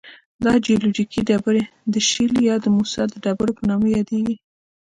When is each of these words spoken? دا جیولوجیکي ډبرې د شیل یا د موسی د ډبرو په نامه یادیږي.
دا 0.43 0.53
جیولوجیکي 0.65 1.21
ډبرې 1.29 1.63
د 1.93 1.95
شیل 2.09 2.33
یا 2.49 2.55
د 2.63 2.65
موسی 2.75 3.03
د 3.09 3.15
ډبرو 3.25 3.57
په 3.57 3.63
نامه 3.69 3.87
یادیږي. 3.95 4.35